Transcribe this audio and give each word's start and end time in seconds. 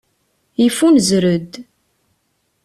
Yeffunzer-d. 0.61 1.53